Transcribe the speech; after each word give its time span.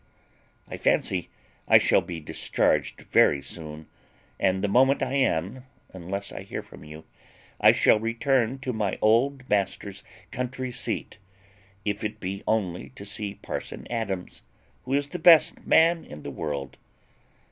"I 0.67 0.77
fancy 0.77 1.29
I 1.67 1.77
shall 1.77 2.01
be 2.01 2.19
discharged 2.19 3.01
very 3.01 3.39
soon; 3.39 3.85
and 4.39 4.63
the 4.63 4.67
moment 4.67 5.03
I 5.03 5.13
am, 5.13 5.65
unless 5.93 6.31
I 6.31 6.41
hear 6.41 6.63
from 6.63 6.83
you, 6.83 7.03
I 7.59 7.71
shall 7.71 7.99
return 7.99 8.57
to 8.61 8.73
my 8.73 8.97
old 8.99 9.47
master's 9.47 10.03
country 10.31 10.71
seat, 10.71 11.19
if 11.85 12.03
it 12.03 12.19
be 12.19 12.41
only 12.47 12.89
to 12.95 13.05
see 13.05 13.35
parson 13.35 13.85
Adams, 13.91 14.41
who 14.85 14.95
is 14.95 15.09
the 15.09 15.19
best 15.19 15.67
man 15.67 16.03
in 16.03 16.23
the 16.23 16.31
world. 16.31 16.79